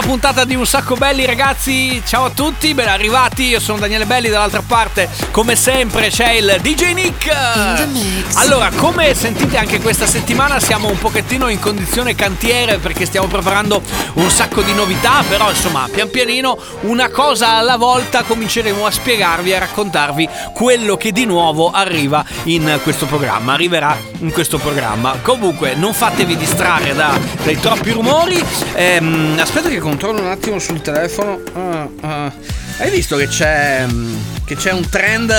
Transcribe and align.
nuova 0.00 0.06
puntata 0.06 0.44
di 0.44 0.54
Un 0.54 0.66
Sacco 0.66 0.94
Belli 0.94 1.24
ragazzi, 1.24 2.02
ciao 2.06 2.26
a 2.26 2.30
tutti, 2.30 2.74
ben 2.74 2.88
arrivati, 2.88 3.44
io 3.44 3.60
sono 3.60 3.78
Daniele 3.78 4.06
Belli, 4.06 4.28
dall'altra 4.28 4.62
parte 4.66 5.08
come 5.30 5.56
sempre 5.56 6.08
c'è 6.08 6.32
il 6.32 6.58
DJ 6.60 6.92
Nick. 6.92 7.28
Allora, 8.34 8.70
come 8.74 9.12
sentite 9.14 9.56
anche 9.58 9.80
questa 9.80 10.06
settimana 10.06 10.60
siamo 10.60 10.88
un 10.88 10.98
pochettino 10.98 11.48
in 11.48 11.58
condizione 11.58 12.14
cantiere 12.14 12.78
perché 12.78 13.04
stiamo 13.04 13.26
preparando 13.26 13.82
un 14.14 14.30
sacco 14.30 14.62
di 14.62 14.72
novità, 14.72 15.22
però 15.28 15.50
insomma 15.50 15.88
pian 15.90 16.08
pianino 16.10 16.56
una 16.82 17.08
cosa 17.10 17.56
alla 17.56 17.76
volta 17.76 18.22
cominceremo 18.22 18.86
a 18.86 18.90
spiegarvi 18.90 19.50
e 19.50 19.56
a 19.56 19.58
raccontarvi 19.60 20.28
quello 20.54 20.96
che 20.96 21.12
di 21.12 21.26
nuovo 21.26 21.70
arriva 21.70 22.24
in 22.44 22.80
questo 22.82 23.06
programma, 23.06 23.52
arriverà 23.52 23.96
in 24.20 24.32
questo 24.32 24.58
programma. 24.58 25.18
Comunque 25.22 25.74
non 25.74 25.92
fatevi 25.92 26.36
distrarre 26.36 26.94
da, 26.94 27.18
dai 27.42 27.58
troppi 27.58 27.90
rumori, 27.90 28.42
ehm, 28.74 29.36
aspetta 29.38 29.68
che 29.68 29.80
controllo 29.90 30.20
un 30.20 30.28
attimo 30.28 30.58
sul 30.60 30.80
telefono. 30.80 31.40
Uh, 31.52 32.06
uh. 32.06 32.32
Hai 32.78 32.90
visto 32.90 33.16
che 33.16 33.26
c'è, 33.26 33.84
mm, 33.86 34.16
che 34.44 34.54
c'è 34.54 34.72
un 34.72 34.88
trend 34.88 35.32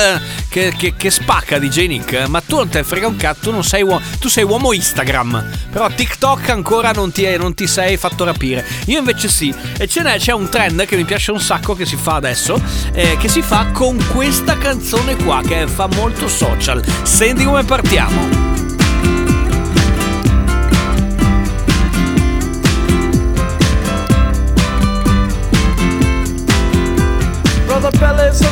che, 0.49 0.73
che, 0.77 0.93
che, 0.95 1.09
spacca 1.09 1.57
di 1.57 1.69
J 1.69 1.87
Nick? 1.87 2.27
Ma 2.27 2.41
tu 2.41 2.57
non 2.57 2.67
te 2.67 2.83
frega 2.83 3.07
un 3.07 3.15
cazzo, 3.15 3.49
tu, 3.49 3.61
sei 3.61 3.81
uomo, 3.81 4.01
tu 4.19 4.27
sei 4.27 4.43
uomo 4.43 4.73
Instagram. 4.73 5.43
Però 5.71 5.89
TikTok 5.89 6.49
ancora 6.49 6.91
non 6.91 7.11
ti, 7.11 7.25
non 7.37 7.53
ti 7.53 7.65
sei 7.65 7.95
fatto 7.95 8.25
rapire. 8.25 8.65
Io 8.87 8.99
invece 8.99 9.29
sì. 9.29 9.55
E 9.77 9.87
ce 9.87 10.01
n'è, 10.01 10.17
c'è 10.17 10.33
un 10.33 10.49
trend 10.49 10.85
che 10.85 10.97
mi 10.97 11.05
piace 11.05 11.31
un 11.31 11.39
sacco 11.39 11.73
che 11.73 11.85
si 11.85 11.95
fa 11.95 12.15
adesso. 12.15 12.61
Eh, 12.91 13.15
che 13.17 13.29
si 13.29 13.41
fa 13.41 13.67
con 13.71 13.97
questa 14.11 14.57
canzone 14.57 15.15
qua 15.15 15.41
che 15.47 15.65
fa 15.67 15.87
molto 15.87 16.27
social. 16.27 16.83
Senti 17.03 17.45
come 17.45 17.63
partiamo. 17.63 18.50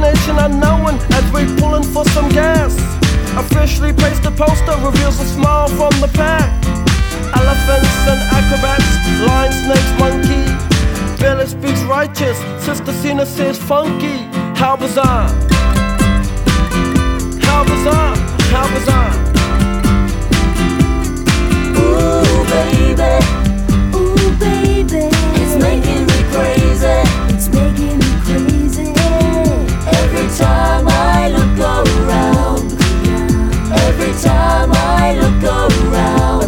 Destination 0.00 0.38
unknown 0.38 0.94
as 1.12 1.30
we're 1.30 1.56
pulling 1.58 1.82
for 1.82 2.06
some 2.06 2.30
gas. 2.30 2.74
Officially 3.36 3.92
placed 3.92 4.24
a 4.24 4.30
poster 4.30 4.74
reveals 4.82 5.20
a 5.20 5.26
smile 5.26 5.68
from 5.68 5.92
the 6.00 6.08
pack. 6.14 6.48
Elephants 7.36 8.08
and 8.08 8.20
acrobats, 8.32 8.88
lion, 9.26 9.52
snakes, 9.52 9.92
monkey. 10.00 11.20
Billy 11.20 11.46
speaks 11.46 11.82
righteous, 11.82 12.38
Sister 12.64 12.94
Cena 12.94 13.26
says 13.26 13.58
funky. 13.58 14.24
How 14.58 14.74
bizarre! 14.74 15.28
How 17.42 17.62
bizarre! 17.64 18.16
How 18.48 18.74
bizarre! 18.74 19.09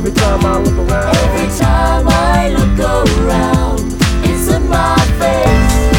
Every 0.04 0.14
time 0.14 0.44
I 0.44 0.58
look 0.58 0.90
around, 0.90 1.16
every 1.16 1.58
time 1.58 2.08
I 2.08 2.48
look 2.48 2.78
around, 2.80 3.80
it's 4.24 4.48
in 4.48 4.68
my 4.68 4.96
face. 5.18 5.90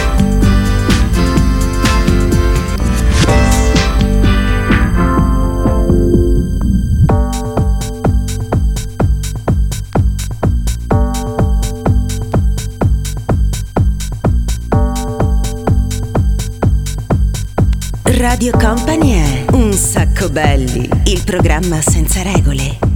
Radio 18.17 18.51
Company 18.57 19.11
è 19.13 19.45
Un 19.51 19.71
sacco 19.71 20.29
belli, 20.29 20.89
il 21.05 21.23
programma 21.23 21.81
senza 21.81 22.21
regole. 22.21 22.92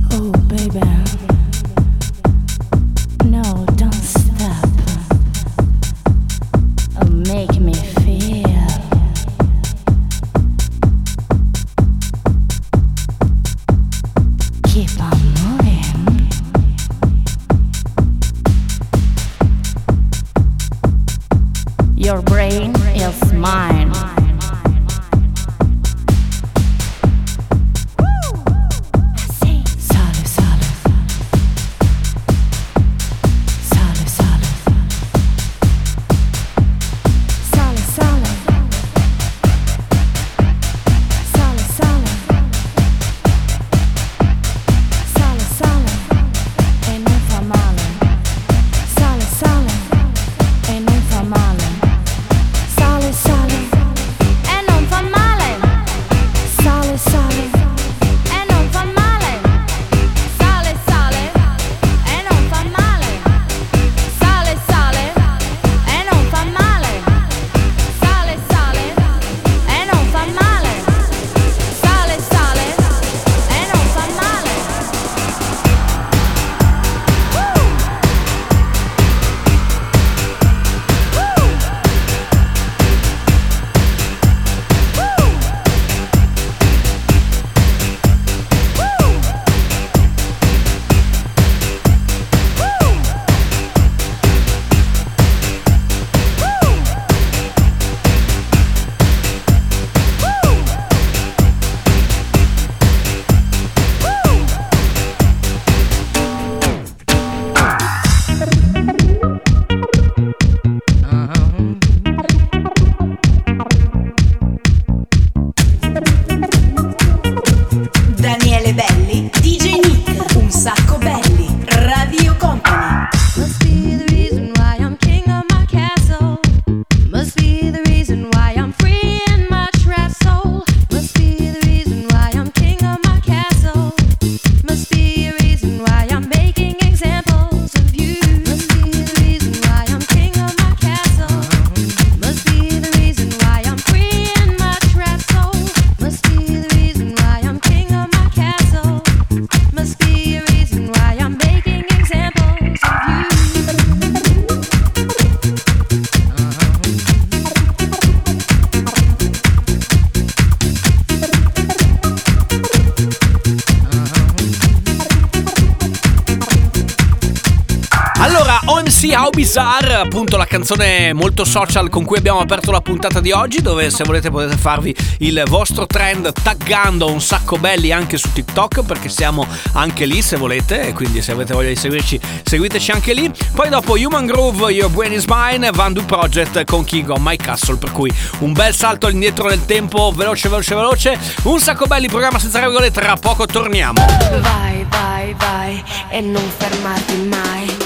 Bizarre, 169.37 169.93
appunto 169.93 170.35
la 170.35 170.47
canzone 170.47 171.13
molto 171.13 171.45
social 171.45 171.89
con 171.89 172.03
cui 172.03 172.17
abbiamo 172.17 172.39
aperto 172.39 172.72
la 172.72 172.81
puntata 172.81 173.19
di 173.19 173.31
oggi, 173.31 173.61
dove 173.61 173.91
se 173.91 174.03
volete 174.03 174.31
potete 174.31 174.57
farvi 174.57 174.95
il 175.19 175.43
vostro 175.45 175.85
trend 175.85 176.34
taggando 176.41 177.11
un 177.11 177.22
sacco 177.22 177.57
belli 177.57 177.91
anche 177.91 178.17
su 178.17 178.34
TikTok, 178.34 178.81
perché 178.81 179.09
siamo 179.09 179.45
anche 179.73 180.05
lì 180.05 180.23
se 180.23 180.37
volete, 180.37 180.87
e 180.87 180.93
quindi 180.93 181.22
se 181.22 181.34
avete 181.34 181.53
voglia 181.53 181.69
di 181.69 181.75
seguirci, 181.75 182.19
seguiteci 182.45 182.89
anche 182.89 183.13
lì. 183.13 183.31
Poi 183.53 183.69
dopo 183.69 183.93
Human 183.93 184.25
Groove, 184.25 184.72
Your 184.72 184.89
Brain 184.89 185.13
is 185.13 185.25
Mine, 185.28 185.69
Van 185.69 185.93
Do 185.93 186.01
Project 186.01 186.63
con 186.66 186.83
King 186.83 187.07
of 187.11 187.19
My 187.22 187.35
Castle, 187.35 187.75
per 187.75 187.91
cui 187.91 188.11
un 188.40 188.53
bel 188.53 188.73
salto 188.73 189.07
indietro 189.07 189.49
nel 189.49 189.63
tempo, 189.66 190.11
veloce, 190.16 190.49
veloce, 190.49 190.73
veloce. 190.73 191.19
Un 191.43 191.59
sacco 191.59 191.85
belli, 191.85 192.07
programma 192.07 192.40
senza 192.40 192.59
regole, 192.59 192.90
tra 192.90 193.16
poco 193.17 193.45
torniamo. 193.45 194.03
Vai, 194.41 194.83
vai, 194.90 195.35
vai 195.37 195.83
e 196.09 196.22
non 196.22 196.43
fermarti 196.57 197.16
mai. 197.17 197.77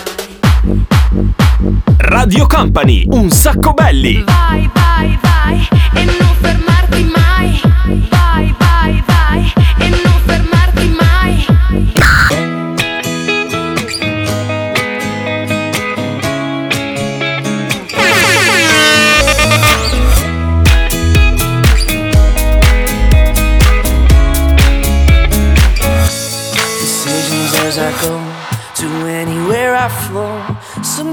Radio 1.97 2.47
Company, 2.47 3.05
un 3.09 3.29
sacco 3.29 3.73
belli. 3.73 4.23
Vai, 4.23 4.69
vai, 4.73 5.19
vai 5.21 5.67
e 5.93 6.05
non 6.05 6.35
fermarti 6.39 7.03
mai. 7.03 7.61
Vai, 8.09 8.55
vai, 8.57 9.03
vai 9.05 9.53
e 9.79 9.89
non 9.89 10.19
fermarti 10.25 10.95
mai. 10.99 11.45
decisions 26.79 27.53
as 27.65 27.77
I 27.77 27.91
go 28.01 28.17
to 28.75 28.87
anywhere 29.07 29.75
I 29.75 29.87
flow. 29.87 30.30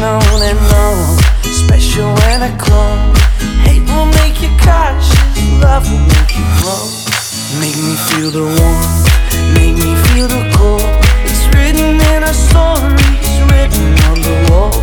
We're 0.00 0.06
and 0.06 0.58
known, 0.72 1.18
special 1.44 2.14
when 2.14 2.40
a 2.40 2.56
clone. 2.56 3.14
Hate 3.68 3.84
will 3.84 4.06
make 4.06 4.40
you 4.40 4.48
cautious, 4.56 5.12
love 5.60 5.84
will 5.92 6.00
make 6.00 6.32
you 6.40 6.46
grow. 6.56 6.88
Make 7.60 7.76
me 7.76 7.96
feel 8.08 8.30
the 8.30 8.48
warmth, 8.48 9.04
make 9.52 9.76
me 9.76 9.92
feel 10.08 10.26
the 10.26 10.40
cold. 10.56 10.80
It's 11.28 11.44
written 11.52 12.00
in 12.00 12.24
our 12.24 12.32
stories, 12.32 13.28
written 13.52 13.92
on 14.08 14.22
the 14.24 14.48
walls. 14.48 14.80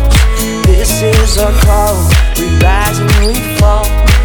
This 0.66 1.02
is 1.02 1.36
our 1.38 1.50
call, 1.66 1.98
we 2.38 2.46
rise 2.62 3.00
and 3.00 3.26
we 3.26 3.34
fall. 3.58 4.17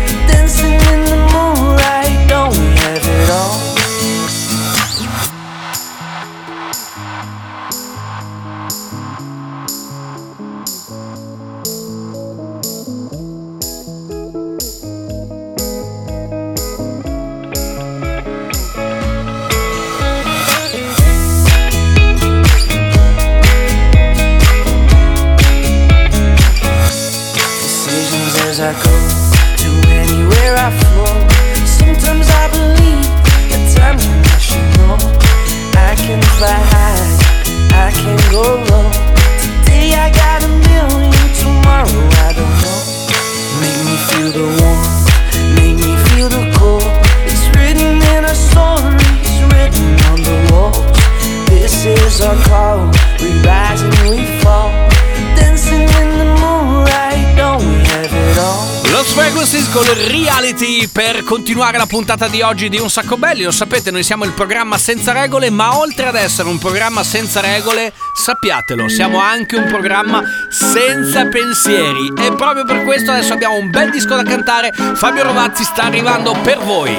Reality 60.53 60.87
per 60.87 61.23
continuare 61.23 61.77
la 61.77 61.85
puntata 61.85 62.27
di 62.27 62.41
oggi 62.41 62.69
di 62.69 62.77
Un 62.77 62.89
Sacco 62.89 63.17
Belli. 63.17 63.43
Lo 63.43 63.51
sapete, 63.51 63.91
noi 63.91 64.03
siamo 64.03 64.23
il 64.23 64.31
programma 64.31 64.77
senza 64.77 65.11
regole, 65.11 65.49
ma 65.49 65.77
oltre 65.77 66.07
ad 66.07 66.15
essere 66.15 66.47
un 66.47 66.57
programma 66.57 67.03
senza 67.03 67.41
regole, 67.41 67.91
sappiatelo, 68.13 68.87
siamo 68.87 69.19
anche 69.19 69.55
un 69.55 69.65
programma 69.65 70.21
senza 70.49 71.25
pensieri. 71.27 72.13
E 72.17 72.33
proprio 72.35 72.65
per 72.65 72.83
questo 72.83 73.11
adesso 73.11 73.33
abbiamo 73.33 73.55
un 73.55 73.69
bel 73.69 73.89
disco 73.89 74.15
da 74.15 74.23
cantare. 74.23 74.71
Fabio 74.95 75.23
Rovazzi 75.23 75.63
sta 75.63 75.83
arrivando 75.83 76.35
per 76.43 76.59
voi. 76.59 76.95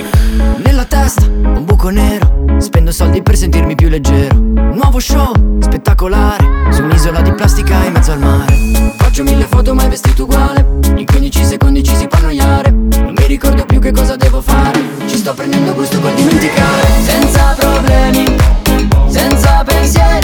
Nella 0.56 0.84
testa 0.84 1.24
un 1.24 1.64
buco 1.64 1.88
nero 1.88 2.44
Spendo 2.58 2.90
soldi 2.90 3.22
per 3.22 3.36
sentirmi 3.36 3.74
più 3.74 3.88
leggero 3.88 4.36
Nuovo 4.36 4.98
show, 4.98 5.32
spettacolare 5.60 6.70
Su 6.70 6.82
un'isola 6.82 7.20
di 7.20 7.32
plastica 7.32 7.84
in 7.84 7.92
mezzo 7.92 8.12
al 8.12 8.18
mare 8.18 8.54
Faccio 8.96 9.22
mille 9.22 9.44
foto 9.44 9.74
mai 9.74 9.88
vestito 9.88 10.24
uguale 10.24 10.66
In 10.96 11.04
15 11.04 11.44
secondi 11.44 11.82
ci 11.82 11.94
si 11.94 12.06
può 12.06 12.18
annoiare 12.18 12.73
ricordo 13.34 13.64
più 13.64 13.80
che 13.80 13.90
cosa 13.90 14.14
devo 14.14 14.40
fare. 14.40 14.80
Ci 15.08 15.16
sto 15.16 15.34
prendendo 15.34 15.74
gusto 15.74 15.98
col 15.98 16.14
dimenticare. 16.14 16.86
Senza 17.04 17.56
problemi 17.58 18.36
Senza 19.08 19.64
pensieri 19.64 20.23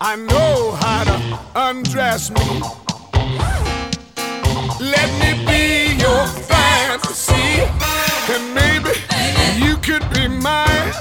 I 0.00 0.14
know 0.14 0.76
how 0.80 1.02
to 1.04 1.38
undress 1.56 2.30
me. 2.30 2.60
Let 4.78 5.10
me 5.18 5.44
be 5.44 5.98
your 5.98 6.24
fantasy, 6.46 7.66
and 8.32 8.54
maybe 8.54 8.94
you 9.58 9.76
could 9.78 10.08
be 10.10 10.28
mine. 10.28 10.92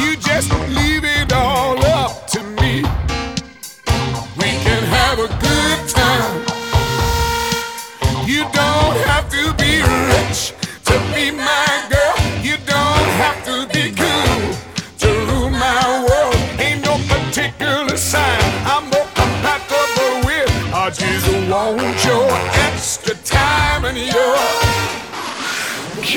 You 0.00 0.16
just 0.16 0.50
leave 0.70 0.97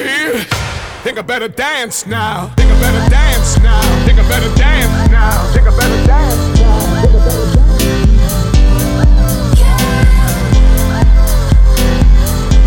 kiss. 0.02 0.46
Think 1.04 1.18
I 1.18 1.22
better 1.22 1.48
dance 1.48 2.06
now. 2.06 2.52
Think 2.56 2.72
I 2.72 2.80
better 2.80 3.10
dance 3.10 3.58
now. 3.60 3.82
Think 4.06 4.20
I 4.20 4.28
better 4.28 4.54
dance 4.56 5.10
now. 5.10 5.52
Think 5.54 5.68
I 5.68 5.78
better 5.78 6.06
dance 6.06 6.60
now. 6.60 6.92
Think 7.02 7.22
I 7.22 7.26
better 7.26 7.56
dance. 7.56 7.72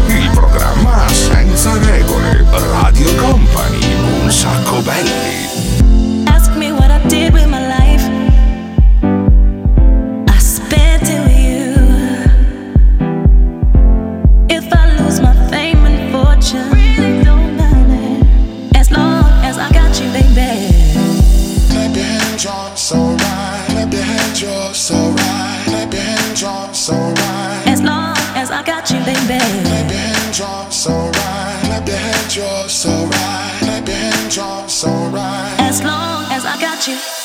Il 0.09 0.31
programma 0.31 1.09
senza 1.09 1.73
regole. 1.79 2.45
Radio 2.73 3.15
Company. 3.17 3.95
Un 4.23 4.31
sacco 4.31 4.81
belli. 4.81 6.25
Ask 6.27 6.55
me 6.57 6.73
what 6.73 6.91
I 6.91 6.99
did 7.09 7.33
with 7.33 7.47
my 7.47 7.64
so 30.71 30.91
right. 30.93 31.61
Clap 31.65 31.89
your 31.89 31.97
hands, 31.97 32.37
you're 32.37 32.69
so 32.69 32.91
right. 32.91 33.57
Clap 33.61 33.87
your 33.87 33.97
hands, 33.97 34.37
you're 34.37 34.69
so 34.69 34.89
right. 35.11 35.57
As 35.59 35.83
long 35.83 36.25
as 36.31 36.45
I 36.45 36.61
got 36.61 36.87
you. 36.89 37.24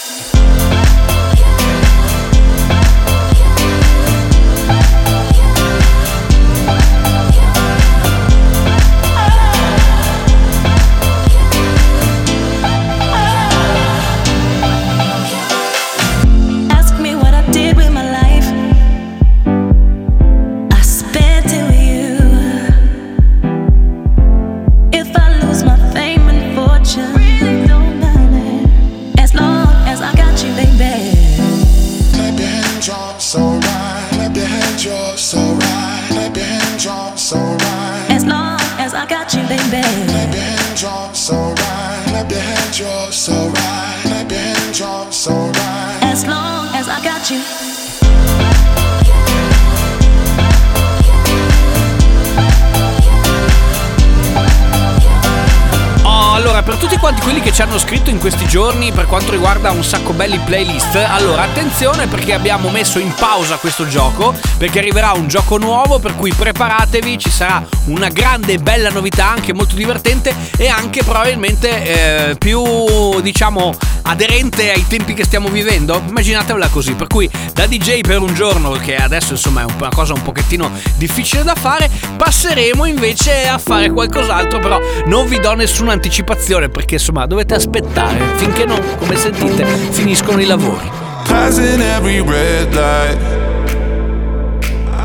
Hanno 57.69 57.77
scritto 57.77 58.09
in 58.09 58.17
questi 58.17 58.47
giorni 58.47 58.91
per 58.91 59.05
quanto 59.05 59.29
riguarda 59.29 59.69
un 59.69 59.83
sacco 59.83 60.11
belli 60.11 60.39
playlist, 60.39 60.95
allora 60.95 61.43
attenzione 61.43 62.07
perché 62.07 62.33
abbiamo 62.33 62.69
messo 62.69 62.97
in 62.97 63.13
pausa 63.13 63.57
questo 63.57 63.87
gioco, 63.87 64.33
perché 64.57 64.79
arriverà 64.79 65.11
un 65.11 65.27
gioco 65.27 65.57
nuovo, 65.57 65.99
per 65.99 66.15
cui 66.15 66.33
preparatevi, 66.33 67.19
ci 67.19 67.29
sarà 67.29 67.63
una 67.85 68.09
grande 68.09 68.53
e 68.53 68.57
bella 68.57 68.89
novità, 68.89 69.29
anche 69.29 69.53
molto 69.53 69.75
divertente 69.75 70.33
e 70.57 70.67
anche 70.67 71.03
probabilmente 71.03 72.29
eh, 72.31 72.35
più, 72.37 73.21
diciamo, 73.21 73.75
aderente 74.09 74.71
ai 74.71 74.85
tempi 74.87 75.13
che 75.13 75.23
stiamo 75.23 75.49
vivendo. 75.49 76.01
Immaginatevela 76.07 76.67
così, 76.69 76.93
per 76.93 77.07
cui 77.07 77.29
da 77.53 77.65
DJ 77.67 78.01
per 78.01 78.19
un 78.21 78.33
giorno, 78.33 78.71
che 78.71 78.95
adesso 78.95 79.33
insomma 79.33 79.61
è 79.61 79.63
un- 79.65 79.73
una 79.79 79.89
cosa 79.89 80.13
un 80.13 80.21
pochettino 80.23 80.71
difficile 80.97 81.43
da 81.43 81.55
fare, 81.55 81.89
passeremo 82.17 82.85
invece 82.85 83.47
a 83.47 83.57
fare 83.59 83.91
qualcos'altro, 83.91 84.59
però 84.59 84.79
non 85.05 85.27
vi 85.27 85.39
do 85.39 85.53
nessuna 85.53 85.93
anticipazione 85.93 86.69
perché 86.69 86.95
insomma 86.95 87.25
dovete 87.25 87.53
aspettare 87.53 88.17
finché 88.35 88.65
non, 88.65 88.79
come 88.97 89.15
sentite, 89.15 89.63
finiscono 89.91 90.41
i 90.41 90.45
lavori. 90.45 90.89
Passing 91.27 91.79
every 91.81 92.19
red 92.21 92.73
light. 92.73 93.17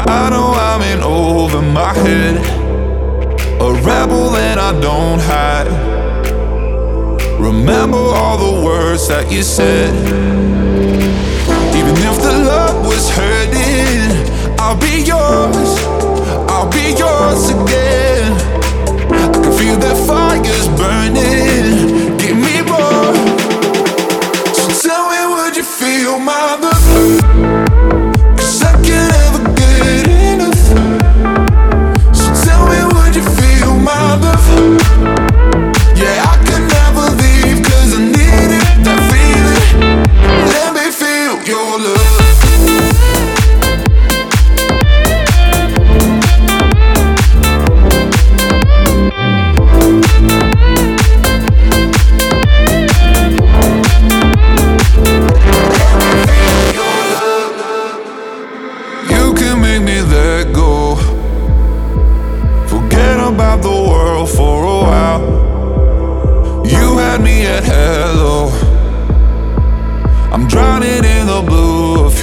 I 0.06 0.28
know 0.28 0.54
I'm 0.54 0.82
in 0.82 1.02
over 1.02 1.60
my 1.60 1.92
head. 1.94 2.40
A 3.60 3.72
rebel 3.82 4.30
that 4.32 4.58
I 4.58 4.78
don't 4.80 5.20
hide. 5.20 5.93
Remember 7.38 7.98
all 7.98 8.38
the 8.38 8.64
words 8.64 9.08
that 9.08 9.30
you 9.30 9.42
said. 9.42 9.92
Even 11.74 11.96
if 11.96 12.16
the 12.22 12.32
love 12.32 12.86
was 12.86 13.10
hurting, 13.10 14.58
I'll 14.58 14.76
be 14.76 15.02
yours. 15.02 15.70
I'll 16.48 16.70
be 16.70 16.94
yours 16.96 17.50
again. 17.50 18.32
I 19.12 19.28
can 19.32 19.52
feel 19.58 19.76
that 19.84 19.96
fire's 20.06 20.68
burning. 20.78 22.16
Give 22.16 22.36
me 22.36 22.62
more. 22.62 23.14
So 24.54 24.88
tell 24.88 25.04
me, 25.10 25.20
would 25.34 25.56
you 25.56 25.64
feel 25.64 26.18
my 26.18 26.56
love? 26.56 26.74
'Cause 28.36 28.62
I 28.62 28.74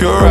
you're 0.01 0.11
right. 0.13 0.30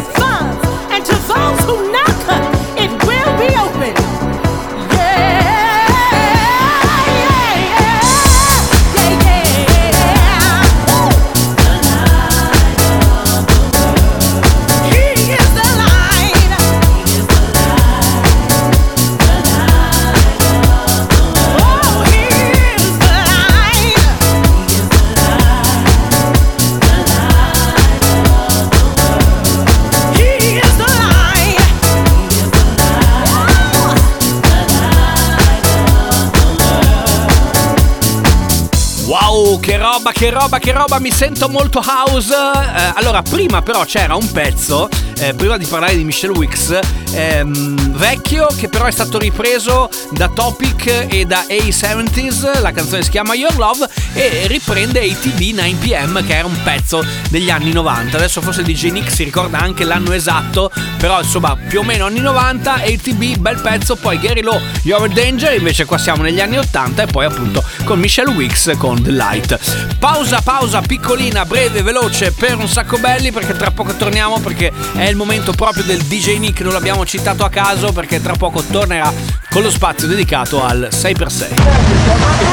Uh, 39.51 39.59
che 39.59 39.75
roba, 39.75 40.11
che 40.13 40.29
roba, 40.29 40.59
che 40.59 40.71
roba, 40.71 40.97
mi 40.99 41.11
sento 41.11 41.49
molto 41.49 41.83
house. 41.85 42.33
Eh, 42.33 42.93
allora, 42.95 43.21
prima 43.21 43.61
però 43.61 43.83
c'era 43.83 44.15
un 44.15 44.31
pezzo 44.31 44.87
eh, 45.21 45.35
prima 45.35 45.57
di 45.57 45.65
parlare 45.65 45.95
di 45.95 46.03
Michelle 46.03 46.35
Wicks, 46.35 46.79
ehm, 47.13 47.95
vecchio, 47.95 48.47
che 48.57 48.69
però 48.69 48.85
è 48.85 48.91
stato 48.91 49.19
ripreso 49.19 49.87
da 50.09 50.27
Topic 50.29 51.05
e 51.07 51.25
da 51.25 51.45
A70s, 51.47 52.59
la 52.59 52.71
canzone 52.71 53.03
si 53.03 53.11
chiama 53.11 53.35
Your 53.35 53.55
Love, 53.55 53.87
e 54.13 54.47
riprende 54.47 54.99
ATB 54.99 55.39
9pm, 55.39 56.25
che 56.25 56.35
era 56.35 56.47
un 56.47 56.57
pezzo 56.63 57.05
degli 57.29 57.51
anni 57.51 57.71
90. 57.71 58.17
Adesso 58.17 58.41
forse 58.41 58.63
DJ 58.63 58.89
Nick 58.89 59.11
si 59.11 59.23
ricorda 59.23 59.59
anche 59.59 59.83
l'anno 59.83 60.11
esatto, 60.11 60.71
però 60.97 61.21
insomma 61.21 61.55
più 61.55 61.81
o 61.81 61.83
meno 61.83 62.07
anni 62.07 62.19
90, 62.19 62.73
ATB, 62.73 63.37
bel 63.37 63.61
pezzo, 63.61 63.95
poi 63.95 64.17
Gary 64.19 64.41
Lowe, 64.41 64.61
You're 64.81 65.05
a 65.05 65.07
Danger, 65.07 65.53
invece 65.53 65.85
qua 65.85 65.99
siamo 65.99 66.23
negli 66.23 66.41
anni 66.41 66.57
80 66.57 67.03
e 67.03 67.05
poi 67.05 67.25
appunto 67.25 67.63
con 67.83 67.99
Michelle 67.99 68.31
Wicks 68.31 68.71
con 68.77 68.99
The 69.03 69.11
Light. 69.11 69.59
Pausa, 69.99 70.41
pausa 70.41 70.81
piccolina, 70.81 71.45
breve, 71.45 71.83
veloce 71.83 72.31
per 72.31 72.57
un 72.57 72.67
sacco 72.67 72.97
belli 72.97 73.31
perché 73.31 73.53
tra 73.53 73.69
poco 73.69 73.95
torniamo 73.95 74.39
perché 74.39 74.71
è 74.95 75.10
il 75.11 75.17
momento 75.17 75.51
proprio 75.51 75.83
del 75.83 76.01
DJ 76.01 76.37
Nick, 76.37 76.61
non 76.61 76.71
l'abbiamo 76.71 77.05
citato 77.05 77.43
a 77.43 77.49
caso 77.49 77.91
perché 77.91 78.21
tra 78.21 78.33
poco 78.33 78.63
tornerà 78.63 79.11
con 79.49 79.61
lo 79.61 79.69
spazio 79.69 80.07
dedicato 80.07 80.63
al 80.63 80.87
6x6. 80.89 82.49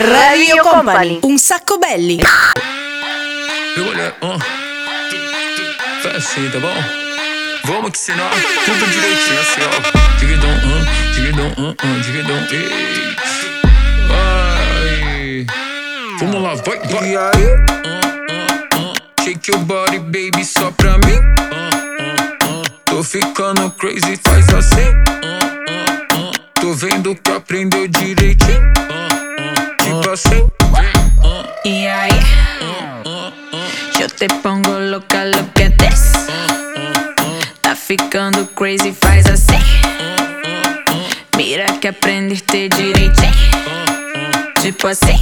Radio 0.00 0.62
Company. 0.62 1.18
Un 1.22 1.36
sacco 1.36 1.76
belli. 1.76 2.22
Uh. 6.14 6.20
Fast 6.20 6.48
d'abord 6.52 6.78
Vamos 7.64 7.90
que 7.90 7.98
senão 7.98 8.30
Tudo 8.64 8.86
direitinho 8.86 9.40
assim 9.40 9.60
ó 9.62 10.18
Dividão, 10.18 10.50
uh 10.50 11.12
Dividão, 11.12 11.48
uh, 11.58 11.70
uh 11.70 12.00
Dividão, 12.02 12.36
ei 12.52 13.16
Vai 14.08 15.46
Vamos 16.20 16.40
lá, 16.40 16.54
vai, 16.54 16.78
vai 16.78 17.10
E 17.10 17.16
aí? 17.16 17.44
Uh, 17.44 17.58
uh, 18.30 18.90
uh. 18.90 19.24
Shake 19.24 19.50
your 19.50 19.60
body, 19.64 19.98
baby, 19.98 20.44
só 20.44 20.70
pra 20.70 20.98
mim 20.98 21.16
uh, 21.16 21.64
uh, 22.44 22.60
uh. 22.60 22.70
Tô 22.84 23.02
ficando 23.02 23.70
crazy, 23.72 24.16
faz 24.22 24.48
assim 24.50 24.90
uh, 24.90 26.14
uh, 26.14 26.28
uh. 26.28 26.32
Tô 26.60 26.74
vendo 26.74 27.16
que 27.16 27.30
aprendeu 27.32 27.88
direitinho 27.88 28.72
Tipo 29.82 30.10
assim 30.10 30.48
ahí 31.94 32.10
yo 32.10 32.33
te 34.16 34.28
pongo 34.42 34.78
loca, 34.78 35.24
look 35.24 35.60
at 35.60 35.76
this. 35.76 36.12
Tá 37.60 37.74
ficando 37.74 38.46
crazy, 38.54 38.92
faz 38.92 39.26
assim. 39.26 39.58
Mira 41.36 41.66
que 41.80 41.88
aprendiste 41.88 42.68
direitinho. 42.68 43.32
Tipo 44.60 44.88
assim. 44.88 45.18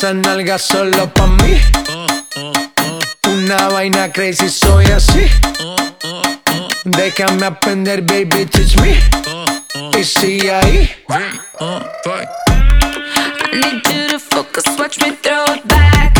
Esa 0.00 0.14
nalga 0.14 0.56
solo 0.56 1.12
pa' 1.12 1.26
mí. 1.26 1.60
Una 3.28 3.68
vaina 3.68 4.10
crazy, 4.10 4.48
soy 4.48 4.86
así. 4.86 5.26
Déjame 6.84 7.44
aprender, 7.44 8.00
baby, 8.00 8.46
teach 8.46 8.80
me. 8.80 8.98
Y 9.98 10.02
sigue 10.02 10.54
ahí. 10.54 10.90
I 11.10 11.26
need 13.52 13.86
you 13.88 14.08
to 14.08 14.18
focus, 14.18 14.64
watch 14.78 14.98
me 15.02 15.10
throw 15.22 15.44
it 15.52 15.68
back. 15.68 16.16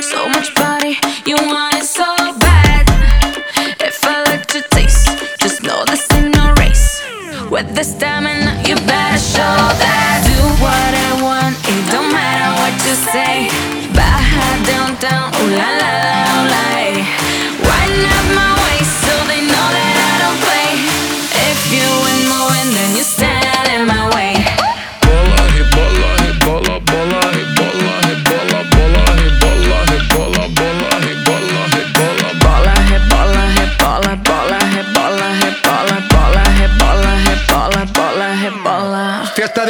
So 0.00 0.28
much 0.28 0.54
body, 0.54 0.96
you 1.26 1.34
want 1.34 1.74
it 1.74 1.84
so 1.84 2.06
bad. 2.38 2.86
If 3.80 3.98
I 4.04 4.22
like 4.30 4.54
your 4.54 4.62
taste, 4.70 5.08
just 5.40 5.64
know 5.64 5.84
this 5.86 6.08
ain't 6.12 6.36
no 6.36 6.54
race. 6.54 7.02
With 7.50 7.74
the 7.74 7.82
stamina, 7.82 8.51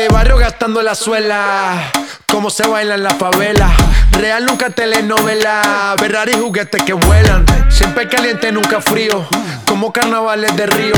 de 0.02 0.08
barrio 0.08 0.36
gastando 0.36 0.82
la 0.82 0.96
suela. 0.96 1.92
Cómo 2.26 2.50
se 2.50 2.66
baila 2.66 2.96
en 2.96 3.04
la 3.04 3.10
favela. 3.10 3.70
Real 4.12 4.44
nunca 4.44 4.70
telenovela. 4.70 5.94
Ferrari 5.96 6.32
juguetes 6.32 6.82
que 6.82 6.92
vuelan. 6.92 7.44
Siempre 7.70 8.08
caliente, 8.08 8.50
nunca 8.50 8.80
frío. 8.80 9.24
Como 9.66 9.92
carnavales 9.92 10.56
de 10.56 10.66
río. 10.66 10.94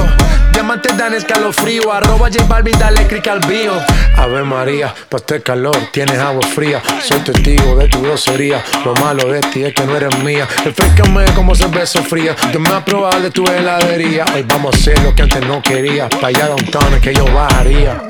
Diamantes 0.53 0.97
dan 0.97 1.13
escalofrío. 1.13 1.93
Arroba 1.93 2.31
J 2.31 2.45
Balvin, 2.45 2.79
dale 2.79 3.07
click 3.07 3.29
al 3.29 3.41
bio. 3.41 3.75
Ave 4.17 4.43
María, 4.43 4.95
pa' 5.11 5.19
este 5.19 5.43
calor 5.43 5.77
tienes 5.93 6.19
agua 6.19 6.47
fría. 6.55 6.83
Soy 7.03 7.21
testigo 7.21 7.77
de 7.77 7.89
tu 7.89 8.01
grosería. 8.01 8.65
Lo 8.87 8.95
malo 8.95 9.31
de 9.31 9.41
ti 9.41 9.65
es 9.65 9.75
que 9.75 9.85
no 9.85 9.97
eres 9.97 10.17
mía. 10.21 10.49
Refrescame 10.65 11.27
como 11.35 11.55
cerveza 11.55 12.01
fría. 12.03 12.35
Yo 12.53 12.61
me 12.61 12.71
probado 12.81 13.21
de 13.21 13.31
tu 13.31 13.45
heladería. 13.45 14.25
Hoy 14.35 14.45
vamos 14.49 14.75
a 14.75 14.79
hacer 14.79 14.99
lo 15.01 15.15
que 15.15 15.23
antes 15.23 15.47
no 15.47 15.61
quería. 15.61 16.09
Pa' 16.09 16.29
allá 16.29 16.49
downtown 16.49 16.95
es 16.95 17.01
que 17.01 17.13
yo 17.13 17.27
bajaría. 17.27 18.01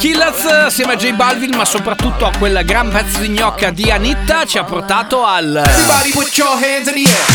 Killers 0.00 0.46
assieme 0.46 0.94
a 0.94 0.96
J 0.96 1.12
Balvin, 1.12 1.54
ma 1.54 1.66
soprattutto 1.66 2.24
a 2.24 2.32
quel 2.38 2.62
gran 2.64 2.88
pezzo 2.88 3.18
di 3.18 3.28
gnocca 3.28 3.68
di 3.68 3.90
Anitta 3.90 4.46
ci 4.46 4.56
ha 4.56 4.64
portato 4.64 5.26
al 5.26 5.62
Everybody 5.62 6.10
put 6.12 6.34
your 6.38 6.52
hands 6.52 6.88
in 6.88 6.94
the 6.94 7.10
air. 7.10 7.26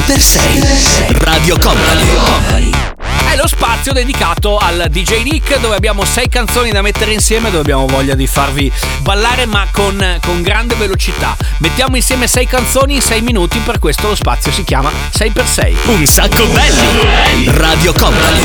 6x6 0.00 1.22
Radio 1.22 1.58
Company 1.58 3.15
è 3.36 3.38
lo 3.38 3.46
spazio 3.46 3.92
dedicato 3.92 4.56
al 4.56 4.86
DJ 4.88 5.22
Nick 5.22 5.60
dove 5.60 5.76
abbiamo 5.76 6.04
sei 6.04 6.28
canzoni 6.28 6.70
da 6.70 6.80
mettere 6.80 7.12
insieme 7.12 7.50
dove 7.50 7.60
abbiamo 7.60 7.86
voglia 7.86 8.14
di 8.14 8.26
farvi 8.26 8.72
ballare 9.00 9.44
ma 9.44 9.66
con, 9.70 10.18
con 10.24 10.40
grande 10.42 10.74
velocità. 10.74 11.36
Mettiamo 11.58 11.96
insieme 11.96 12.26
sei 12.26 12.46
canzoni 12.46 12.94
in 12.94 13.02
sei 13.02 13.20
minuti, 13.20 13.58
per 13.58 13.78
questo 13.78 14.08
lo 14.08 14.14
spazio 14.14 14.50
si 14.52 14.64
chiama 14.64 14.90
6x6. 15.12 15.74
Un 15.86 16.06
sacco 16.06 16.46
belli 16.46 17.50
Radio 17.50 17.92
Company 17.92 18.40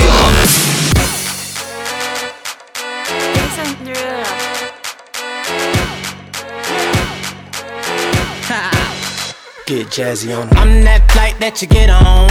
Get 9.66 9.88
jazzy 9.88 10.34
on. 10.34 10.50
I'm 10.58 10.84
that 10.84 11.10
flight 11.12 11.40
that 11.40 11.62
you 11.62 11.68
get 11.70 11.90
on. 11.90 12.30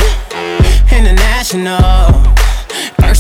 International. 0.93 2.40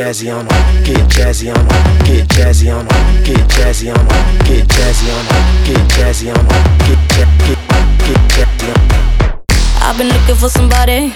Jazzy 0.00 0.32
on 0.32 0.46
get 0.82 0.96
jazzy 1.12 1.54
on 1.54 1.66
get 2.06 2.26
jazzy 2.28 2.72
on 2.74 2.86
get 3.22 3.36
jazzy 3.52 3.92
on 3.92 4.06
get 4.46 4.66
jazzy 4.72 5.12
on 5.12 5.26
get 5.66 5.84
jazzy 5.92 6.32
on 6.34 6.44
get 6.86 7.00
get 7.14 7.28
get 8.06 8.18
jazzy 8.32 8.68
on. 8.72 9.42
I've 9.82 9.98
been 9.98 10.08
looking 10.08 10.36
for 10.36 10.48
somebody, 10.48 11.12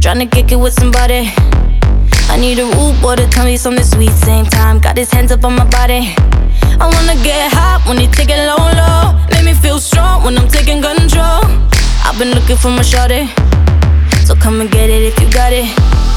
trying 0.00 0.20
to 0.20 0.26
kick 0.26 0.52
it 0.52 0.60
with 0.60 0.74
somebody. 0.74 1.32
I 2.30 2.36
need 2.38 2.60
a 2.60 2.66
root 2.66 3.02
boy 3.02 3.16
to 3.16 3.26
tell 3.26 3.46
me 3.46 3.56
something 3.56 3.84
sweet. 3.84 4.12
Same 4.12 4.46
time, 4.46 4.78
got 4.78 4.96
his 4.96 5.10
hands 5.10 5.32
up 5.32 5.44
on 5.44 5.56
my 5.56 5.68
body. 5.68 6.14
I 6.78 6.86
wanna 6.86 7.20
get 7.24 7.50
hot 7.52 7.82
when 7.88 7.98
he 7.98 8.06
take 8.06 8.30
it 8.30 8.38
low, 8.46 8.62
low. 8.78 9.18
Make 9.32 9.44
me 9.44 9.54
feel 9.54 9.80
strong 9.80 10.22
when 10.22 10.38
I'm 10.38 10.46
taking 10.46 10.80
control. 10.80 11.42
I've 12.06 12.16
been 12.16 12.30
looking 12.30 12.56
for 12.56 12.70
my 12.70 12.82
shorty, 12.82 13.26
so 14.24 14.36
come 14.36 14.60
and 14.60 14.70
get 14.70 14.88
it 14.88 15.02
if 15.02 15.18
you 15.18 15.28
got 15.32 15.52
it. 15.52 16.11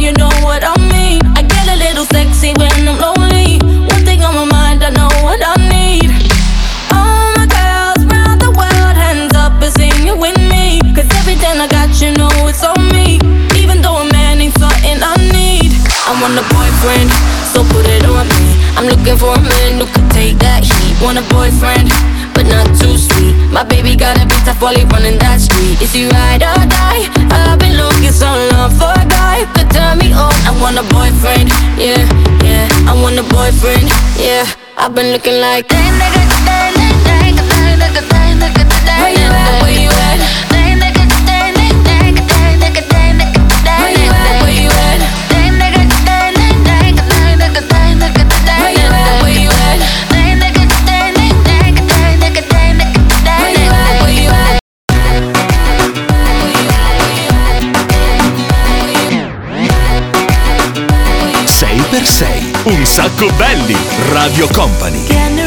You 0.00 0.12
know 0.12 0.32
what 0.40 0.64
I 0.64 0.72
mean. 0.88 1.20
I 1.36 1.42
get 1.44 1.68
a 1.68 1.76
little 1.76 2.06
sexy 2.08 2.56
when 2.56 2.72
I'm 2.88 2.96
lonely. 2.96 3.60
One 3.92 4.02
thing 4.08 4.24
on 4.24 4.32
my 4.34 4.48
mind, 4.48 4.82
I 4.82 4.90
know 4.96 5.12
what 5.20 5.40
I 5.44 5.54
need. 5.68 6.08
All 6.88 7.28
my 7.36 7.44
girls 7.44 8.00
round 8.08 8.40
the 8.40 8.48
world, 8.48 8.96
hands 8.96 9.36
up 9.36 9.60
and 9.60 9.72
sing 9.76 10.08
it 10.08 10.16
with 10.16 10.40
me. 10.48 10.80
Cause 10.96 11.04
everything 11.20 11.60
I 11.60 11.68
got, 11.68 11.92
you 12.00 12.16
know 12.16 12.32
it's 12.48 12.64
on 12.64 12.80
me. 12.96 13.20
Even 13.60 13.84
though 13.84 14.00
a 14.00 14.06
man 14.08 14.40
ain't 14.40 14.56
something 14.56 14.98
I 15.04 15.14
need. 15.36 15.76
I 16.08 16.16
want 16.16 16.32
a 16.40 16.44
boyfriend, 16.48 17.12
so 17.52 17.60
put 17.68 17.84
it 17.84 18.00
on 18.08 18.24
me. 18.24 18.56
I'm 18.80 18.88
looking 18.88 19.20
for 19.20 19.36
a 19.36 19.42
man 19.44 19.84
who 19.84 19.86
could 19.92 20.08
take 20.16 20.40
that 20.40 20.64
heat. 20.64 20.96
Want 21.04 21.20
a 21.20 21.24
boyfriend, 21.28 21.92
but 22.32 22.48
not 22.48 22.64
too 22.80 22.96
sweet. 22.96 23.36
My 23.52 23.68
baby 23.68 23.96
gotta 24.00 24.24
be 24.24 24.36
tough 24.48 24.64
while 24.64 24.74
he 24.74 24.88
running 24.88 25.20
that 25.20 25.44
street. 25.44 25.76
Is 25.84 25.92
he 25.92 26.08
ride 26.08 26.40
or 26.40 26.56
die? 26.64 27.04
I've 27.28 27.60
been 27.60 27.76
looking 27.76 28.16
so 28.16 28.32
long 28.56 28.72
for 28.80 28.99
guy 29.40 29.52
could 29.52 29.70
turn 29.70 29.98
me 29.98 30.12
on. 30.12 30.32
I 30.44 30.52
want 30.60 30.78
a 30.78 30.82
boyfriend, 30.94 31.50
yeah, 31.78 32.04
yeah. 32.44 32.68
I 32.88 32.92
want 33.02 33.18
a 33.18 33.22
boyfriend, 33.22 33.88
yeah. 34.18 34.44
I've 34.76 34.94
been 34.94 35.12
looking 35.12 35.40
like. 35.40 35.70
Where 39.00 39.12
you 39.12 39.28
at? 39.32 39.62
Where 39.62 39.72
you 39.72 39.88
at? 39.88 40.49
Sacco 62.90 63.30
belli 63.36 63.76
Radio 64.08 64.48
Company 64.48 65.39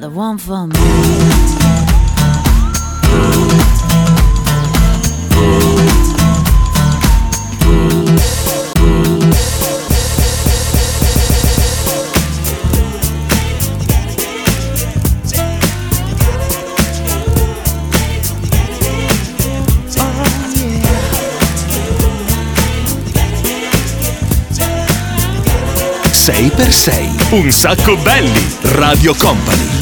not 0.00 0.10
the 0.10 0.16
one 0.16 0.38
for 0.38 0.66
me. 0.66 1.28
Per 26.58 26.72
sei. 26.72 27.08
Un 27.30 27.52
sacco 27.52 27.96
belli. 27.98 28.56
Radio 28.62 29.14
Company 29.14 29.77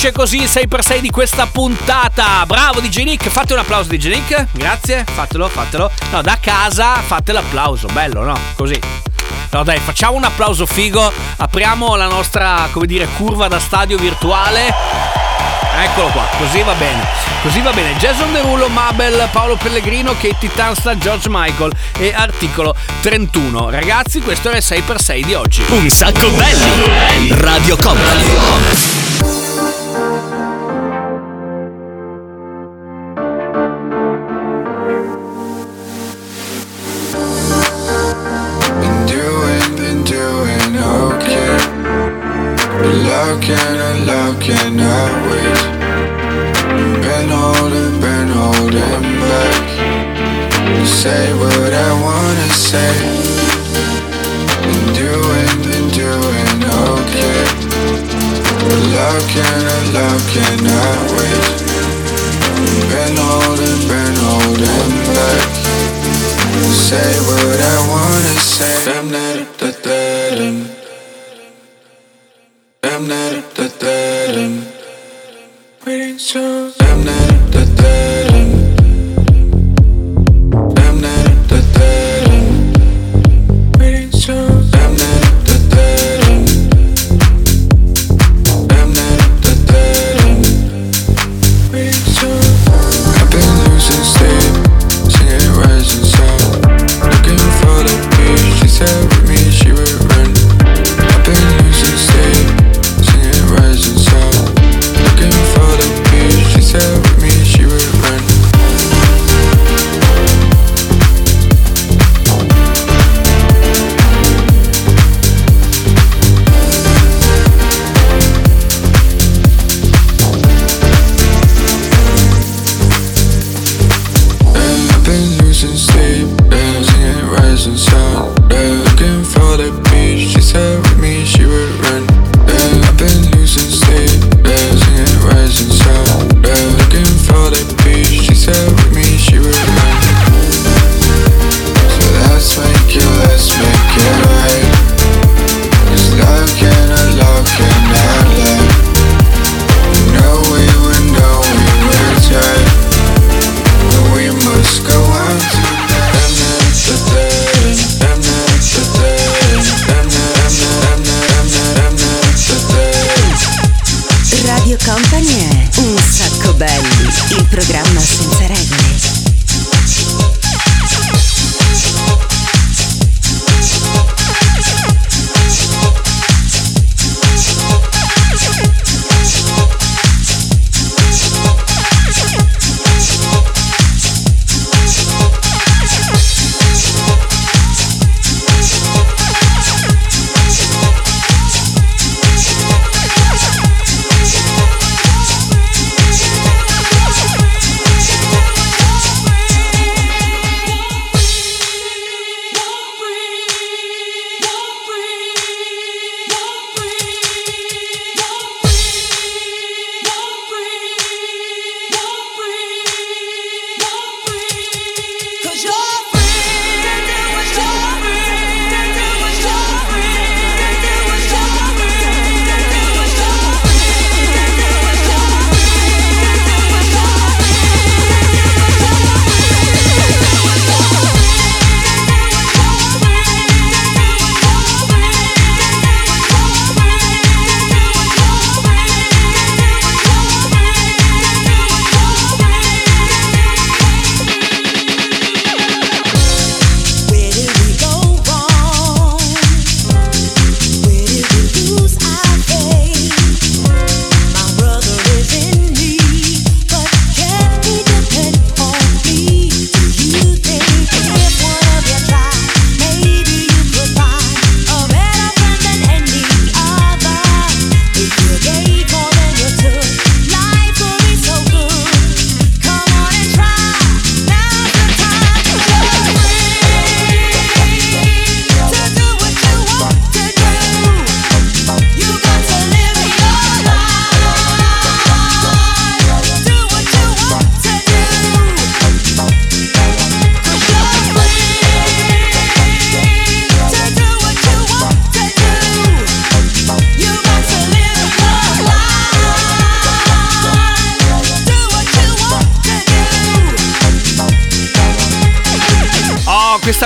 finisce 0.00 0.12
così 0.12 0.36
il 0.38 0.48
6x6 0.48 0.98
di 1.00 1.10
questa 1.10 1.44
puntata. 1.44 2.46
Bravo 2.46 2.80
DJ 2.80 3.02
Nick, 3.02 3.28
fate 3.28 3.52
un 3.52 3.58
applauso 3.58 3.90
DJ 3.90 4.06
Nick. 4.08 4.46
Grazie, 4.52 5.04
fatelo, 5.04 5.46
fatelo. 5.46 5.90
No, 6.10 6.22
da 6.22 6.38
casa 6.40 6.94
fate 6.94 7.32
l'applauso, 7.32 7.86
bello, 7.92 8.22
no? 8.22 8.38
Così. 8.54 8.80
No 9.50 9.62
dai, 9.62 9.78
facciamo 9.78 10.16
un 10.16 10.24
applauso 10.24 10.64
figo, 10.64 11.12
apriamo 11.36 11.96
la 11.96 12.06
nostra, 12.06 12.68
come 12.70 12.86
dire, 12.86 13.06
curva 13.18 13.48
da 13.48 13.58
stadio 13.60 13.98
virtuale. 13.98 14.72
Eccolo 15.82 16.06
qua, 16.08 16.26
così 16.38 16.62
va 16.62 16.72
bene. 16.72 17.06
Così 17.42 17.60
va 17.60 17.72
bene. 17.72 17.94
Jason 17.96 18.32
Derulo, 18.32 18.68
Mabel, 18.68 19.28
Paolo 19.30 19.56
Pellegrino, 19.56 20.14
Katie 20.18 20.50
Tansta, 20.54 20.96
George 20.96 21.28
Michael 21.28 21.72
e 21.98 22.14
articolo 22.14 22.74
31. 23.02 23.68
Ragazzi, 23.68 24.20
questo 24.20 24.48
era 24.48 24.56
il 24.56 24.64
6x6 24.66 25.24
di 25.24 25.34
oggi. 25.34 25.62
Un 25.68 25.90
sacco 25.90 26.30
belli! 26.30 27.34
Radio 27.38 27.76
Company. 27.76 29.39
Thank 29.92 30.34
you. 30.34 30.39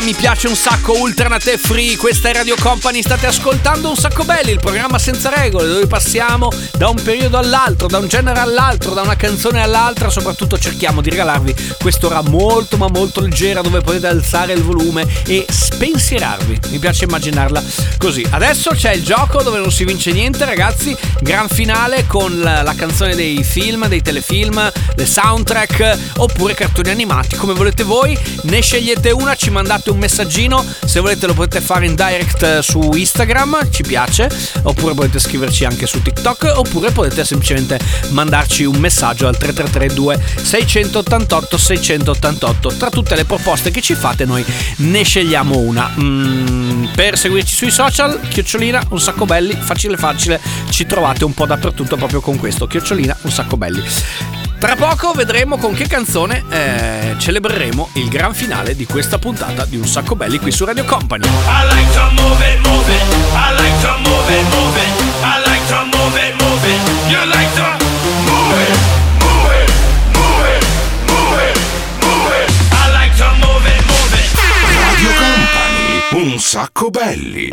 Mi 0.04 0.12
piace 0.12 0.48
un 0.48 0.54
sacco, 0.54 0.98
Ultranate 0.98 1.56
Free, 1.56 1.96
questa 1.96 2.28
è 2.28 2.34
Radio 2.34 2.56
Company, 2.60 3.00
state 3.00 3.26
ascoltando 3.26 3.88
un 3.88 3.96
sacco 3.96 4.24
belli, 4.24 4.50
il 4.50 4.60
programma 4.60 4.98
senza 4.98 5.30
regole, 5.30 5.66
dove 5.66 5.86
passiamo 5.86 6.50
da 6.76 6.90
un 6.90 7.02
periodo 7.02 7.38
all'altro, 7.38 7.86
da 7.86 7.96
un 7.96 8.06
genere 8.06 8.38
all'altro, 8.38 8.92
da 8.92 9.00
una 9.00 9.16
canzone 9.16 9.62
all'altra, 9.62 10.10
soprattutto 10.10 10.58
cerchiamo 10.58 11.00
di 11.00 11.08
regalarvi 11.08 11.54
quest'ora 11.80 12.20
molto 12.20 12.76
ma 12.76 12.88
molto 12.88 13.22
leggera 13.22 13.62
dove 13.62 13.80
potete 13.80 14.06
alzare 14.06 14.52
il 14.52 14.62
volume 14.62 15.06
e 15.26 15.46
spensierarvi. 15.48 16.60
Mi 16.68 16.78
piace 16.78 17.04
immaginarla 17.04 17.62
così. 17.96 18.26
Adesso 18.28 18.72
c'è 18.72 18.92
il 18.92 19.04
gioco 19.04 19.42
dove 19.42 19.58
non 19.58 19.72
si 19.72 19.84
vince 19.84 20.12
niente, 20.12 20.44
ragazzi, 20.44 20.94
gran 21.20 21.48
finale 21.48 22.06
con 22.06 22.40
la, 22.40 22.60
la 22.60 22.74
canzone 22.74 23.14
dei 23.14 23.42
film, 23.42 23.86
dei 23.86 24.02
telefilm, 24.02 24.70
le 24.96 25.06
soundtrack 25.06 25.98
oppure 26.18 26.52
cartoni 26.52 26.90
animati, 26.90 27.36
come 27.36 27.54
volete 27.54 27.84
voi. 27.84 28.18
Ne 28.42 28.60
scegliete 28.60 29.10
una, 29.10 29.34
ci 29.34 29.48
mandate 29.48 29.90
un 29.90 29.93
messaggino, 29.96 30.64
se 30.84 31.00
volete 31.00 31.26
lo 31.26 31.34
potete 31.34 31.60
fare 31.60 31.86
in 31.86 31.94
direct 31.94 32.42
eh, 32.42 32.62
su 32.62 32.90
Instagram, 32.94 33.70
ci 33.70 33.82
piace, 33.82 34.28
oppure 34.62 34.94
potete 34.94 35.18
scriverci 35.18 35.64
anche 35.64 35.86
su 35.86 36.02
TikTok, 36.02 36.52
oppure 36.56 36.90
potete 36.90 37.24
semplicemente 37.24 37.78
mandarci 38.10 38.64
un 38.64 38.76
messaggio 38.76 39.26
al 39.26 39.36
3332 39.36 40.22
688 40.42 41.56
688. 41.56 42.74
Tra 42.76 42.90
tutte 42.90 43.14
le 43.14 43.24
proposte 43.24 43.70
che 43.70 43.80
ci 43.80 43.94
fate 43.94 44.24
noi 44.24 44.44
ne 44.76 45.02
scegliamo 45.02 45.58
una. 45.58 45.90
Mm, 45.98 46.86
per 46.94 47.18
seguirci 47.18 47.54
sui 47.54 47.70
social, 47.70 48.20
chiocciolina, 48.28 48.86
un 48.90 49.00
sacco 49.00 49.24
belli, 49.24 49.56
facile 49.58 49.96
facile, 49.96 50.40
ci 50.70 50.86
trovate 50.86 51.24
un 51.24 51.34
po' 51.34 51.46
dappertutto 51.46 51.96
proprio 51.96 52.20
con 52.20 52.38
questo, 52.38 52.66
chiocciolina, 52.66 53.16
un 53.22 53.30
sacco 53.30 53.56
belli. 53.56 54.43
Tra 54.64 54.76
poco 54.76 55.12
vedremo 55.12 55.58
con 55.58 55.74
che 55.74 55.86
canzone 55.86 56.42
eh, 56.48 57.16
celebreremo 57.18 57.90
il 57.96 58.08
gran 58.08 58.32
finale 58.32 58.74
di 58.74 58.86
questa 58.86 59.18
puntata 59.18 59.66
di 59.66 59.76
Un 59.76 59.84
Sacco 59.84 60.16
Belli 60.16 60.38
qui 60.38 60.50
su 60.50 60.64
Radio 60.64 60.86
Company. 60.86 61.26
I 61.26 61.66
like 61.68 61.92
to 61.92 62.10
move 62.12 62.42
it, 62.42 62.66
move 62.66 62.90
it. 62.90 63.02
I 63.34 63.54
like 63.58 63.78
to 63.82 63.98
move 63.98 64.32
it, 64.32 64.42
move 64.54 64.80
it. 64.80 64.88
I 65.20 65.42
like 65.44 65.66
to 65.68 65.84
move 65.94 66.16
it, 66.18 66.34
move 66.40 66.64
it. 66.64 66.80
You 67.10 67.26
like 67.26 67.52
to 67.56 67.76
move 68.24 68.56
it, 68.56 68.72
move 69.20 69.52
it, 69.52 69.68
move 70.16 70.48
it, 70.48 70.64
move 71.12 71.36
it, 71.44 71.58
move 72.00 72.32
it. 72.32 72.48
I 72.72 72.88
like 72.90 73.14
to 73.18 73.28
move 73.44 73.66
it, 73.68 73.84
move 73.84 74.14
it. 74.16 74.32
Radio 74.80 75.10
Company, 75.12 76.32
un 76.32 76.38
sacco 76.38 76.88
belli. 76.88 77.50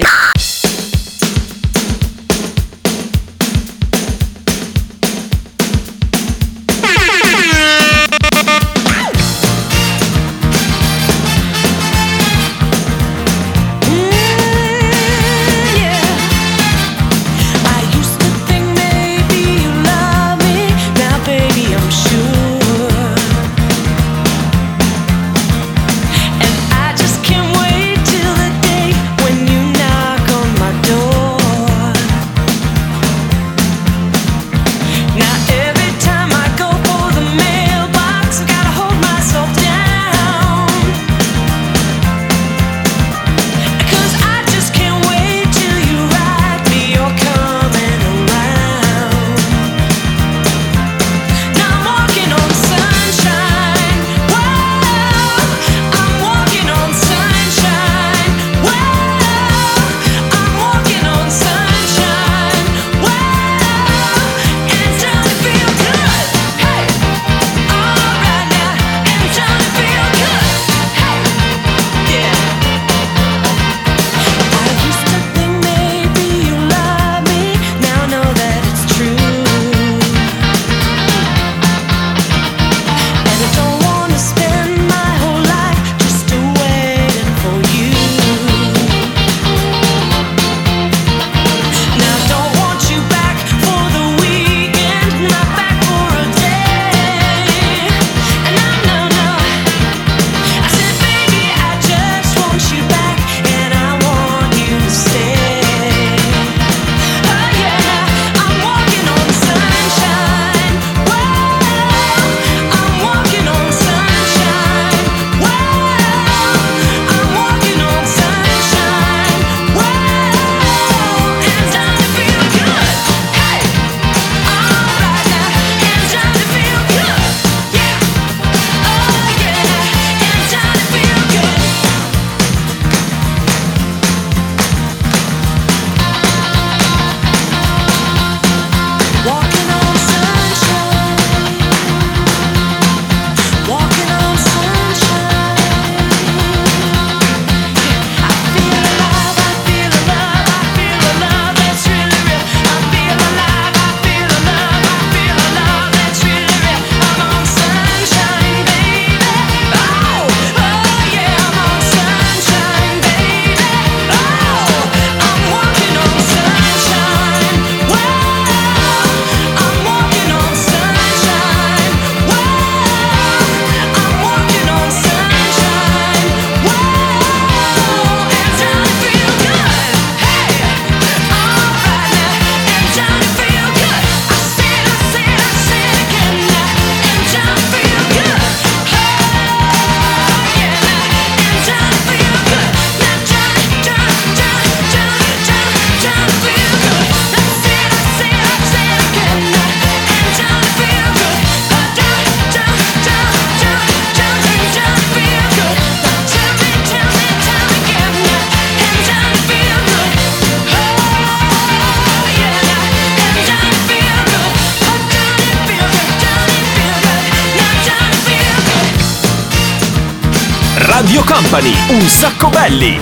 Sacco 222.61 222.69
belli. 222.69 222.99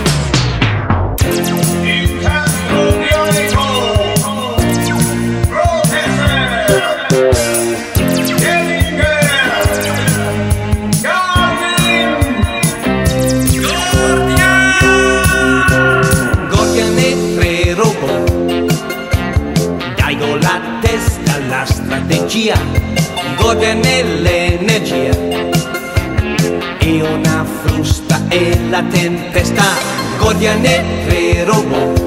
Gordian 16.49 16.97
e 16.97 17.35
tre 17.35 17.73
robot 17.73 18.31
Daigo 19.95 20.35
la 20.35 20.61
testa 20.81 21.35
alla 21.35 21.65
strategia 21.65 22.68
la 29.29 29.35
tempesta 29.35 29.63
Gordian 30.17 30.65
e 30.65 30.83
tre 31.05 31.43
robot 31.43 32.01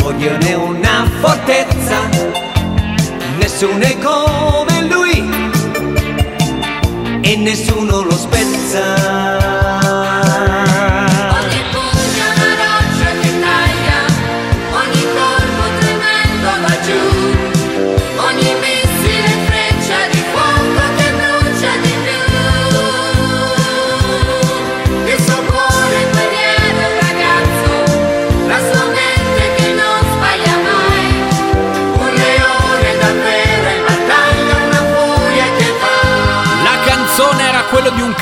Gordian 0.00 0.42
è 0.42 0.54
una 0.54 1.08
fortezza 1.20 2.08
Nessuno 3.38 3.80
è 3.80 3.96
come 3.98 4.86
lui 4.88 5.24
E 7.22 7.36
nessuno 7.36 8.02
lo 8.02 8.16
spezza 8.16 9.01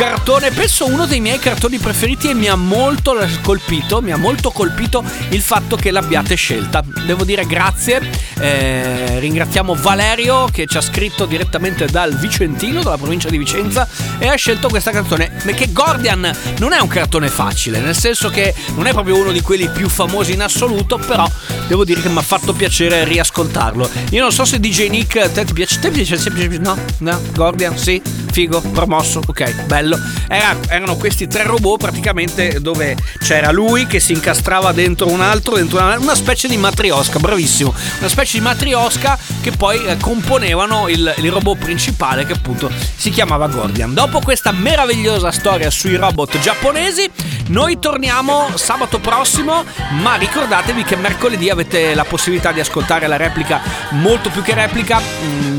cartone, 0.00 0.50
penso 0.50 0.86
uno 0.86 1.04
dei 1.04 1.20
miei 1.20 1.38
cartoni 1.38 1.76
preferiti 1.76 2.30
e 2.30 2.34
mi 2.34 2.48
ha 2.48 2.54
molto 2.54 3.14
colpito, 3.42 4.00
mi 4.00 4.12
ha 4.12 4.16
molto 4.16 4.50
colpito 4.50 5.04
il 5.28 5.42
fatto 5.42 5.76
che 5.76 5.90
l'abbiate 5.90 6.36
scelta. 6.36 6.82
Devo 7.04 7.22
dire 7.22 7.44
grazie, 7.44 8.00
eh, 8.38 9.18
ringraziamo 9.18 9.74
Valerio 9.74 10.46
che 10.50 10.64
ci 10.66 10.78
ha 10.78 10.80
scritto 10.80 11.26
direttamente 11.26 11.84
dal 11.84 12.16
Vicentino, 12.16 12.82
dalla 12.82 12.96
provincia 12.96 13.28
di 13.28 13.36
Vicenza 13.36 13.86
e 14.18 14.26
ha 14.26 14.36
scelto 14.36 14.70
questa 14.70 14.90
canzone. 14.90 15.32
Perché 15.44 15.70
Gordian 15.70 16.34
non 16.60 16.72
è 16.72 16.80
un 16.80 16.88
cartone 16.88 17.28
facile, 17.28 17.78
nel 17.80 17.94
senso 17.94 18.30
che 18.30 18.54
non 18.76 18.86
è 18.86 18.92
proprio 18.92 19.18
uno 19.18 19.32
di 19.32 19.42
quelli 19.42 19.68
più 19.68 19.90
famosi 19.90 20.32
in 20.32 20.40
assoluto, 20.40 20.96
però 20.96 21.30
devo 21.68 21.84
dire 21.84 22.00
che 22.00 22.08
mi 22.08 22.16
ha 22.16 22.22
fatto 22.22 22.54
piacere 22.54 23.04
riascoltarlo. 23.04 23.86
Io 24.12 24.22
non 24.22 24.32
so 24.32 24.46
se 24.46 24.58
DJ 24.58 24.88
Nick 24.88 25.30
te 25.30 25.44
ti 25.44 25.52
piace, 25.52 25.78
te 25.78 25.90
piace 25.90 26.16
no? 26.58 26.74
No? 27.00 27.20
Gordian? 27.34 27.76
Sì? 27.76 28.00
Figo, 28.30 28.60
promosso, 28.60 29.20
ok, 29.26 29.64
bello. 29.64 29.98
Era- 30.28 30.56
erano 30.68 30.96
questi 30.96 31.26
tre 31.26 31.42
robot 31.42 31.80
praticamente 31.80 32.60
dove 32.60 32.96
c'era 33.18 33.50
lui 33.50 33.86
che 33.86 33.98
si 34.00 34.12
incastrava 34.12 34.72
dentro 34.72 35.08
un 35.08 35.20
altro, 35.20 35.56
dentro 35.56 35.78
una, 35.78 35.98
una 35.98 36.14
specie 36.14 36.48
di 36.48 36.56
matriosca, 36.56 37.18
bravissimo. 37.18 37.74
Una 37.98 38.08
specie 38.08 38.38
di 38.38 38.44
matriosca 38.44 39.18
che 39.40 39.50
poi 39.52 39.84
eh, 39.84 39.96
componevano 39.96 40.88
il, 40.88 41.12
il 41.18 41.30
robot 41.30 41.58
principale 41.58 42.24
che 42.24 42.32
appunto 42.34 42.70
si 42.96 43.10
chiamava 43.10 43.48
Gordian. 43.48 43.92
Dopo 43.92 44.20
questa 44.20 44.52
meravigliosa 44.52 45.30
storia 45.32 45.70
sui 45.70 45.96
robot 45.96 46.38
giapponesi, 46.38 47.10
noi 47.48 47.78
torniamo 47.78 48.50
sabato 48.54 49.00
prossimo, 49.00 49.64
ma 50.02 50.14
ricordatevi 50.14 50.84
che 50.84 50.96
mercoledì 50.96 51.50
avete 51.50 51.94
la 51.94 52.04
possibilità 52.04 52.52
di 52.52 52.60
ascoltare 52.60 53.06
la 53.08 53.16
replica, 53.16 53.60
molto 53.90 54.30
più 54.30 54.42
che 54.42 54.54
replica. 54.54 55.00
mm, 55.00 55.49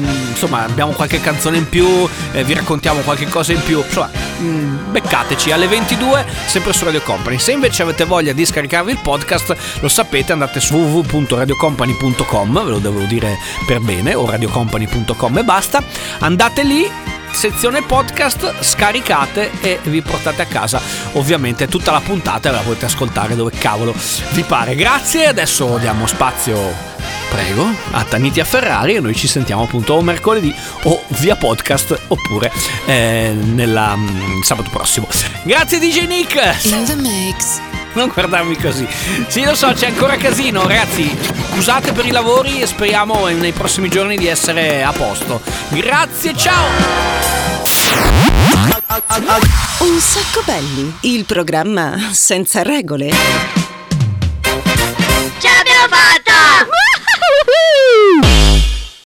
insomma, 0.42 0.64
abbiamo 0.64 0.92
qualche 0.94 1.22
canzone 1.22 1.58
in 1.58 1.70
più, 1.70 1.86
eh, 2.32 2.44
vi 2.44 2.54
raccontiamo 2.54 3.02
qualche 3.02 3.28
cosa 3.28 3.54
in 3.54 3.62
più. 3.64 3.84
Insomma, 3.84 4.10
mm, 4.40 4.92
beccateci 4.92 5.52
alle 5.52 5.68
22, 5.68 6.26
sempre 6.48 6.74
su 6.74 6.84
Radio 6.84 7.02
Company. 7.02 7.38
Se 7.38 7.52
invece 7.52 7.84
avete 7.84 8.06
voglia 8.06 8.34
di 8.34 8.44
scaricarvi 8.44 8.92
il 8.92 9.00
podcast, 9.04 9.56
lo 9.80 9.88
sapete, 9.88 10.32
andate 10.32 10.60
su 10.60 10.76
www.radiocompany.com, 10.76 12.64
ve 12.64 12.70
lo 12.72 12.80
devo 12.80 13.02
dire 13.02 13.38
per 13.68 13.80
bene, 13.82 14.16
o 14.16 14.26
radiocompany.com 14.26 15.38
e 15.38 15.44
basta. 15.44 15.84
Andate 16.20 16.64
lì, 16.64 16.90
sezione 17.32 17.84
podcast, 17.84 18.64
scaricate 18.64 19.52
e 19.62 19.80
vi 19.84 20.02
portate 20.02 20.42
a 20.42 20.46
casa 20.46 20.82
ovviamente 21.14 21.68
tutta 21.68 21.92
la 21.92 22.02
puntata 22.02 22.52
la 22.52 22.60
potete 22.60 22.86
ascoltare 22.86 23.36
dove 23.36 23.52
cavolo 23.52 23.94
vi 24.32 24.42
pare. 24.42 24.76
Grazie, 24.76 25.28
adesso 25.28 25.78
diamo 25.78 26.08
spazio. 26.08 26.91
Prego, 27.32 27.74
a 27.92 28.04
Taniti 28.04 28.42
a 28.42 28.46
Ferrari 28.46 28.96
e 28.96 29.00
noi 29.00 29.16
ci 29.16 29.26
sentiamo 29.26 29.64
appunto 29.64 29.94
o 29.94 30.02
mercoledì 30.02 30.54
o 30.84 31.02
via 31.20 31.38
podcast 31.38 31.98
oppure 32.10 32.52
eh, 32.86 33.34
nella, 33.34 33.96
mm, 33.96 34.42
sabato 34.42 34.70
prossimo. 34.70 35.08
Grazie 35.44 35.80
DJ 35.80 36.08
Nick! 36.08 36.66
In 36.66 36.84
the 36.84 36.96
mix. 36.96 37.60
Non 37.94 38.10
guardarmi 38.14 38.58
così. 38.58 38.86
Sì, 39.28 39.46
lo 39.46 39.56
so, 39.56 39.72
c'è 39.72 39.88
ancora 39.88 40.18
casino, 40.18 40.68
ragazzi. 40.68 41.10
Scusate 41.54 41.94
per 41.94 42.06
i 42.06 42.12
lavori 42.12 42.62
e 42.62 42.66
speriamo 42.66 43.26
nei 43.28 43.54
prossimi 43.54 43.88
giorni 43.88 44.18
di 44.18 44.28
essere 44.28 44.84
a 44.84 44.92
posto. 44.92 45.42
Grazie, 45.70 46.36
ciao! 46.36 46.68
Un 49.80 50.00
sacco 50.00 50.42
belli, 50.46 50.94
il 51.02 51.24
programma 51.24 52.10
senza 52.12 52.62
regole. 52.62 53.61